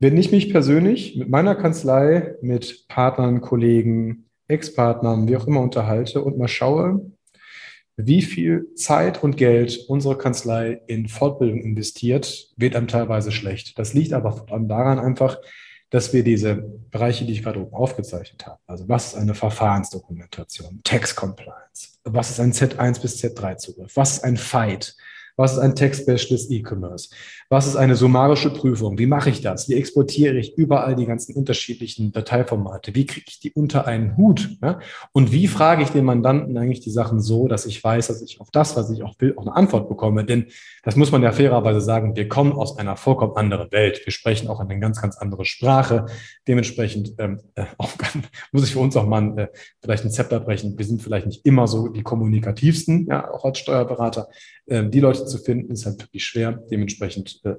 [0.02, 6.24] Wenn ich mich persönlich mit meiner Kanzlei, mit Partnern, Kollegen, Ex-Partnern, wie auch immer unterhalte
[6.24, 7.12] und mal schaue,
[7.98, 13.78] wie viel Zeit und Geld unsere Kanzlei in Fortbildung investiert, wird einem teilweise schlecht.
[13.78, 15.38] Das liegt aber vor allem daran einfach,
[15.92, 16.56] dass wir diese
[16.90, 22.32] Bereiche, die ich gerade oben aufgezeichnet habe, also was ist eine Verfahrensdokumentation, Tax Compliance, was
[22.32, 24.96] ist ein Z1 bis Z3 Zugriff, was ist ein Fight,
[25.36, 27.10] was ist ein Text-Specialist E-Commerce?
[27.52, 28.98] Was ist eine summarische Prüfung?
[28.98, 29.68] Wie mache ich das?
[29.68, 32.96] Wie exportiere ich überall die ganzen unterschiedlichen Dateiformate?
[32.96, 34.52] Wie kriege ich die unter einen Hut?
[34.64, 34.80] Ja?
[35.12, 38.40] Und wie frage ich den Mandanten eigentlich die Sachen so, dass ich weiß, dass ich
[38.40, 40.24] auf das, was ich auch will, auch eine Antwort bekomme?
[40.24, 40.46] Denn
[40.84, 44.00] das muss man ja fairerweise sagen, wir kommen aus einer vollkommen anderen Welt.
[44.06, 46.06] Wir sprechen auch eine ganz, ganz andere Sprache.
[46.48, 47.92] Dementsprechend ähm, äh, auch,
[48.54, 49.48] muss ich für uns auch mal äh,
[49.82, 50.78] vielleicht ein Zepter brechen.
[50.78, 54.30] Wir sind vielleicht nicht immer so die kommunikativsten, ja, auch als Steuerberater.
[54.68, 56.54] Ähm, die Leute zu finden, ist halt wirklich schwer.
[56.72, 57.56] Dementsprechend äh,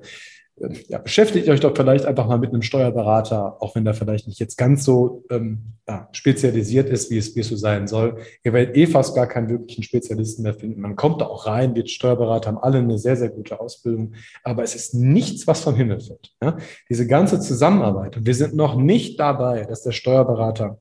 [0.88, 4.38] ja, beschäftigt euch doch vielleicht einfach mal mit einem Steuerberater, auch wenn der vielleicht nicht
[4.38, 8.18] jetzt ganz so ähm, ja, spezialisiert ist, wie es, wie es so sein soll.
[8.44, 10.80] Ihr werdet eh fast gar keinen wirklichen Spezialisten mehr finden.
[10.80, 14.14] Man kommt da auch rein, wir Steuerberater haben alle eine sehr, sehr gute Ausbildung,
[14.44, 16.32] aber es ist nichts, was vom Himmel fällt.
[16.42, 16.56] Ja?
[16.88, 20.78] Diese ganze Zusammenarbeit, und wir sind noch nicht dabei, dass der Steuerberater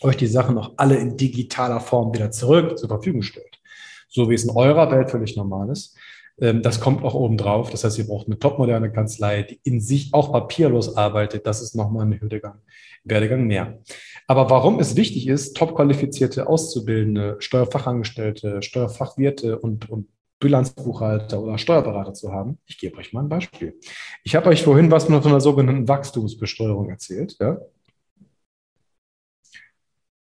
[0.00, 3.60] euch die Sachen noch alle in digitaler Form wieder zurück zur Verfügung stellt.
[4.08, 5.96] So wie es in eurer Welt völlig normal ist.
[6.40, 7.70] Ähm, das kommt auch oben drauf.
[7.70, 11.46] Das heißt, ihr braucht eine topmoderne Kanzlei, die in sich auch papierlos arbeitet.
[11.46, 12.60] Das ist nochmal ein Werdegang,
[13.04, 13.78] Werdegang mehr.
[14.26, 20.08] Aber warum es wichtig ist, topqualifizierte Auszubildende, Steuerfachangestellte, Steuerfachwirte und, und
[20.40, 22.58] Bilanzbuchhalter oder Steuerberater zu haben.
[22.66, 23.78] Ich gebe euch mal ein Beispiel.
[24.24, 27.36] Ich habe euch vorhin was von einer sogenannten Wachstumsbesteuerung erzählt.
[27.40, 27.58] Ja?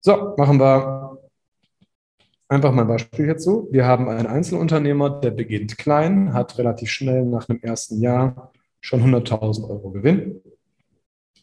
[0.01, 1.08] So, machen wir
[2.51, 3.69] Einfach mal ein Beispiel hierzu.
[3.71, 9.03] Wir haben einen Einzelunternehmer, der beginnt klein, hat relativ schnell nach einem ersten Jahr schon
[9.03, 10.41] 100.000 Euro Gewinn.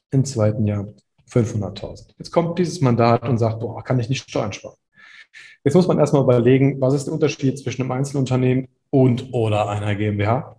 [0.09, 0.87] Im zweiten Jahr
[1.29, 2.07] 500.000.
[2.17, 4.77] Jetzt kommt dieses Mandat und sagt, boah, kann ich nicht Steuern sparen.
[5.63, 9.95] Jetzt muss man erstmal überlegen, was ist der Unterschied zwischen einem Einzelunternehmen und oder einer
[9.95, 10.55] GmbH?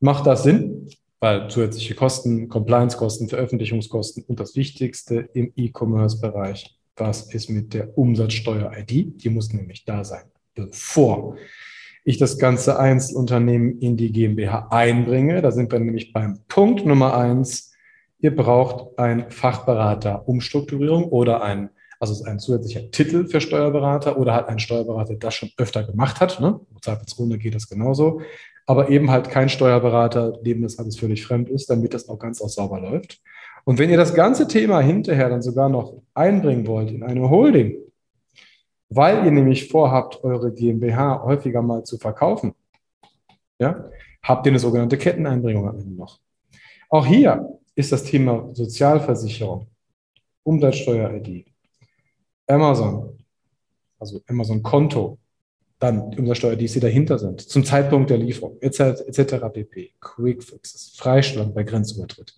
[0.00, 0.88] Macht das Sinn?
[1.20, 9.22] Weil zusätzliche Kosten, Compliance-Kosten, Veröffentlichungskosten und das Wichtigste im E-Commerce-Bereich was ist mit der Umsatzsteuer-ID?
[9.22, 11.36] Die muss nämlich da sein, bevor
[12.04, 15.40] ich das ganze Einzelunternehmen in die GmbH einbringe.
[15.40, 17.72] Da sind wir nämlich beim Punkt Nummer eins.
[18.18, 24.48] Ihr braucht einen Fachberater Umstrukturierung oder ein, also ein zusätzlicher Titel für Steuerberater oder halt
[24.48, 26.40] ein Steuerberater, der das schon öfter gemacht hat.
[26.40, 26.60] Ne?
[26.80, 28.20] Zweifelsrunde geht das genauso.
[28.66, 32.40] Aber eben halt kein Steuerberater, dem das alles völlig fremd ist, damit das auch ganz
[32.40, 33.20] auch sauber läuft.
[33.64, 37.76] Und wenn ihr das ganze Thema hinterher dann sogar noch einbringen wollt in eine Holding,
[38.90, 42.54] weil ihr nämlich vorhabt, eure GmbH häufiger mal zu verkaufen,
[43.58, 43.88] ja,
[44.22, 46.20] habt ihr eine sogenannte Ketteneinbringung am Ende noch.
[46.90, 49.66] Auch hier ist das Thema Sozialversicherung,
[50.42, 51.46] Umsatzsteuer-ID,
[52.46, 53.18] Amazon,
[53.98, 55.18] also Amazon-Konto,
[55.78, 59.00] dann die Umsatzsteuer-IDs, die dahinter sind, zum Zeitpunkt der Lieferung, etc.
[59.06, 59.34] etc.
[59.52, 59.94] pp.
[60.00, 62.36] Quickfixes, Freistellung bei Grenzübertritt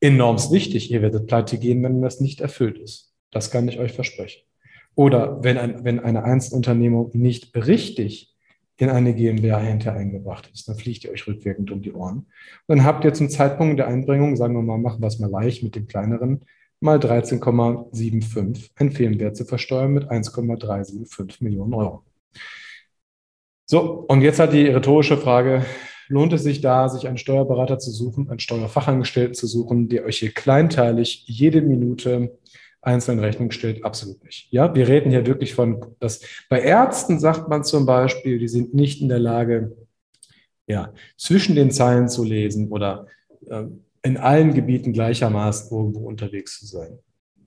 [0.00, 0.90] enorm wichtig.
[0.90, 3.14] Ihr werdet pleite gehen, wenn das nicht erfüllt ist.
[3.30, 4.42] Das kann ich euch versprechen.
[4.94, 8.34] Oder wenn, ein, wenn eine Einzelunternehmung nicht richtig
[8.76, 12.26] in eine GmbH hinterher eingebracht ist, dann fliegt ihr euch rückwirkend um die Ohren.
[12.68, 15.62] Dann habt ihr zum Zeitpunkt der Einbringung, sagen wir mal, machen wir es mal leicht
[15.62, 16.44] mit dem kleineren,
[16.80, 22.04] mal 13,75 ein Firmenwert zu versteuern mit 1,375 Millionen Euro.
[23.66, 25.64] So, und jetzt hat die rhetorische Frage,
[26.08, 30.18] lohnt es sich da, sich einen Steuerberater zu suchen, einen Steuerfachangestellten zu suchen, der euch
[30.18, 32.38] hier kleinteilig jede Minute
[32.80, 33.84] einzeln Rechnung stellt?
[33.84, 34.48] Absolut nicht.
[34.50, 38.74] Ja, wir reden hier wirklich von, dass bei Ärzten sagt man zum Beispiel, die sind
[38.74, 39.76] nicht in der Lage,
[40.66, 43.06] ja, zwischen den Zeilen zu lesen oder
[43.46, 43.64] äh,
[44.02, 46.98] in allen Gebieten gleichermaßen irgendwo unterwegs zu sein.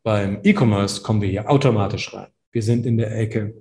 [0.03, 2.29] Beim E-Commerce kommen wir hier automatisch rein.
[2.51, 3.53] Wir sind in der Ecke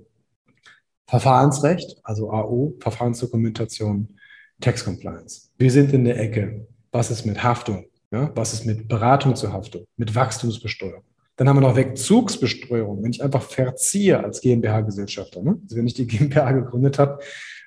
[1.07, 4.20] Verfahrensrecht, also AO, Verfahrensdokumentation,
[4.61, 5.51] Tax Compliance.
[5.59, 6.67] Wir sind in der Ecke.
[6.93, 7.87] Was ist mit Haftung?
[8.13, 9.85] Ja, was ist mit Beratung zur Haftung?
[9.97, 11.05] Mit Wachstumsbesteuerung?
[11.37, 15.43] Dann haben wir noch Wegzugsbesteuerung, wenn ich einfach verziehe als GmbH-Gesellschafter.
[15.43, 15.59] Ne?
[15.63, 17.19] Also wenn ich die GmbH gegründet habe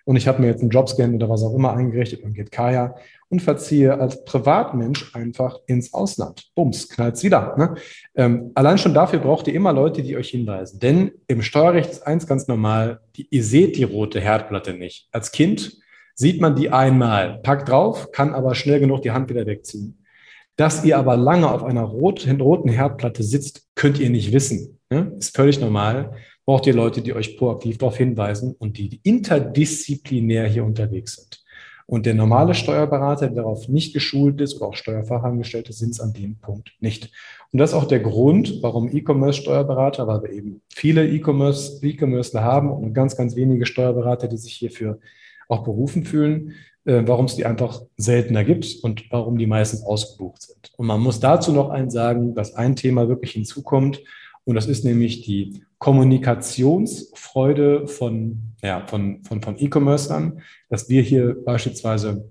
[0.05, 2.95] und ich habe mir jetzt einen Jobscan oder was auch immer eingerichtet und geht Kaya
[3.29, 6.51] und verziehe als Privatmensch einfach ins Ausland.
[6.53, 7.55] Bums, knallt's wieder.
[7.57, 7.73] Ne?
[8.13, 10.79] Ähm, allein schon dafür braucht ihr immer Leute, die euch hinweisen.
[10.79, 15.07] Denn im Steuerrecht ist eins ganz normal, die, ihr seht die rote Herdplatte nicht.
[15.11, 15.81] Als Kind
[16.15, 20.03] sieht man die einmal, packt drauf, kann aber schnell genug die Hand wieder wegziehen.
[20.55, 24.79] Dass ihr aber lange auf einer roten, roten Herdplatte sitzt, könnt ihr nicht wissen.
[24.89, 25.15] Ne?
[25.17, 26.13] Ist völlig normal.
[26.45, 31.43] Braucht ihr Leute, die euch proaktiv darauf hinweisen und die interdisziplinär hier unterwegs sind.
[31.85, 36.13] Und der normale Steuerberater, der darauf nicht geschult ist oder auch Steuerfachangestellte, sind es an
[36.13, 37.11] dem Punkt nicht.
[37.51, 42.93] Und das ist auch der Grund, warum E-Commerce-Steuerberater, weil wir eben viele E-Commerce-Commercer haben und
[42.93, 44.99] ganz, ganz wenige Steuerberater, die sich hierfür
[45.47, 46.53] auch berufen fühlen,
[46.85, 50.71] äh, warum es die einfach seltener gibt und warum die meistens ausgebucht sind.
[50.77, 54.01] Und man muss dazu noch eins sagen, dass ein Thema wirklich hinzukommt,
[54.45, 61.37] und das ist nämlich die Kommunikationsfreude von, ja, von, von, von E-Commercern, dass wir hier
[61.45, 62.29] beispielsweise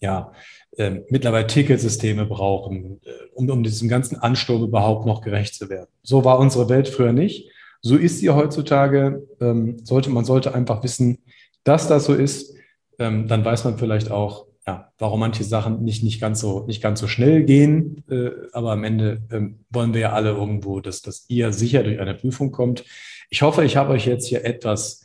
[0.00, 0.32] ja,
[0.76, 5.88] äh, mittlerweile Ticketsysteme brauchen, äh, um, um diesem ganzen Ansturm überhaupt noch gerecht zu werden.
[6.02, 7.50] So war unsere Welt früher nicht.
[7.80, 9.26] So ist sie heutzutage.
[9.40, 11.22] Ähm, sollte, man sollte einfach wissen,
[11.64, 12.54] dass das so ist.
[12.98, 16.82] Ähm, dann weiß man vielleicht auch, ja, warum manche Sachen nicht, nicht, ganz so, nicht
[16.82, 18.04] ganz so schnell gehen.
[18.08, 22.00] Äh, aber am Ende ähm, wollen wir ja alle irgendwo, dass, dass ihr sicher durch
[22.00, 22.84] eine Prüfung kommt.
[23.28, 25.04] Ich hoffe, ich habe euch jetzt hier etwas,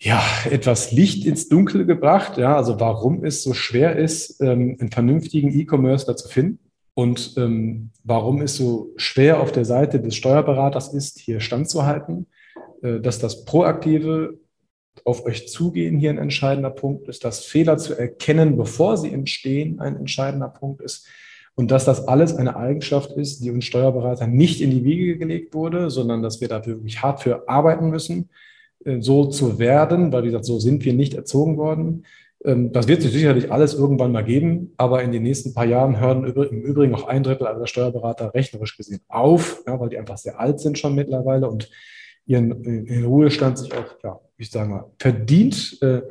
[0.00, 2.38] ja, etwas Licht ins Dunkel gebracht.
[2.38, 6.58] Ja, also warum es so schwer ist, ähm, einen vernünftigen E-Commerce zu finden.
[6.94, 12.26] Und ähm, warum es so schwer auf der Seite des Steuerberaters ist, hier standzuhalten,
[12.82, 14.38] äh, dass das proaktive
[15.04, 19.80] auf euch zugehen hier ein entscheidender Punkt ist, dass Fehler zu erkennen, bevor sie entstehen,
[19.80, 21.06] ein entscheidender Punkt ist.
[21.54, 25.54] Und dass das alles eine Eigenschaft ist, die uns Steuerberater nicht in die Wiege gelegt
[25.54, 28.30] wurde, sondern dass wir da wirklich hart für arbeiten müssen,
[28.84, 32.04] äh, so zu werden, weil wie gesagt, so sind wir nicht erzogen worden.
[32.44, 35.98] Ähm, das wird sich sicherlich alles irgendwann mal geben, aber in den nächsten paar Jahren
[35.98, 40.38] hören im Übrigen auch ein Drittel aller Steuerberater rechnerisch gesehen auf, weil die einfach sehr
[40.38, 41.70] alt sind schon mittlerweile und
[42.28, 46.02] ihren, ihren Ruhestand sich auch, ja, ich sage mal, verdient, äh,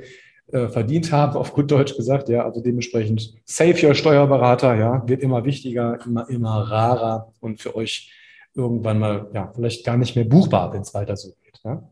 [0.52, 5.22] äh, verdient haben, auf gut Deutsch gesagt, ja, also dementsprechend save your Steuerberater, ja, wird
[5.22, 8.12] immer wichtiger, immer, immer rarer und für euch
[8.56, 11.88] irgendwann mal, ja, vielleicht gar nicht mehr buchbar, wenn es weiter so geht, ja.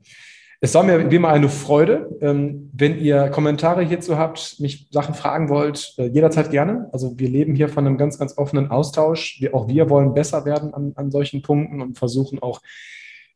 [0.61, 2.17] Es war mir wie immer eine Freude.
[2.21, 6.89] Ähm, wenn ihr Kommentare hierzu habt, mich Sachen fragen wollt, äh, jederzeit gerne.
[6.91, 9.43] Also wir leben hier von einem ganz, ganz offenen Austausch.
[9.51, 12.61] Auch wir wollen besser werden an, an solchen Punkten und versuchen auch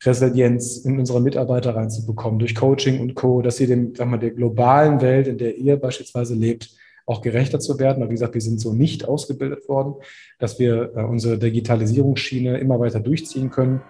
[0.04, 4.32] Resilienz in unsere Mitarbeiter reinzubekommen, durch Coaching und Co., dass sie dem, sag mal, der
[4.32, 6.70] globalen Welt, in der ihr beispielsweise lebt,
[7.06, 8.02] auch gerechter zu werden.
[8.02, 9.96] Aber wie gesagt, wir sind so nicht ausgebildet worden,
[10.38, 13.82] dass wir äh, unsere Digitalisierungsschiene immer weiter durchziehen können.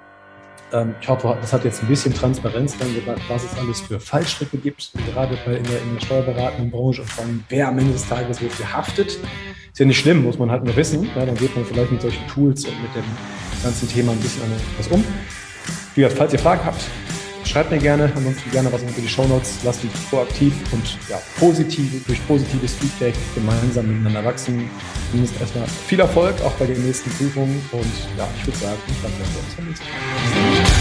[0.71, 4.57] Ähm, ich hoffe, das hat jetzt ein bisschen Transparenz reingebracht, was es alles für Fallstricke
[4.57, 8.07] gibt, gerade bei in der, in der steuerberatenden Branche und allem, wer am Ende des
[8.07, 9.19] Tages wofür haftet.
[9.71, 11.07] Ist ja nicht schlimm, muss man halt nur wissen.
[11.15, 13.03] Ja, dann geht man vielleicht mit solchen Tools und mit dem
[13.63, 15.03] ganzen Thema ein bisschen anders um.
[15.95, 16.83] Wie gesagt, falls ihr Fragen habt,
[17.45, 19.59] schreibt mir gerne, ansonsten gerne was unter die Shownotes.
[19.63, 24.69] Lasst mich proaktiv und ja, positiv, durch positives Feedback gemeinsam miteinander wachsen.
[25.09, 29.11] Zumindest erstmal viel Erfolg auch bei den nächsten Prüfungen und ja, ich würde sagen, dann
[29.11, 30.78] sehen wir uns beim nächsten Mal.